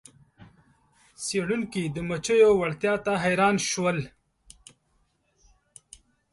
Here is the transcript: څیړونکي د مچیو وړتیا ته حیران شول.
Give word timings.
څیړونکي 1.25 1.83
د 1.87 1.97
مچیو 2.09 2.49
وړتیا 2.59 2.93
ته 3.05 3.13
حیران 3.23 3.55
شول. 3.69 3.97